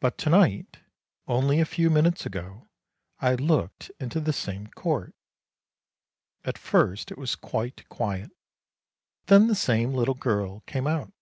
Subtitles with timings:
[0.00, 0.80] But to night,
[1.28, 2.66] only a few minutes ago,
[3.20, 5.14] I looked into the same court.
[6.44, 8.32] At first it was quite quiet,
[9.20, 11.12] but then the same little girl came out.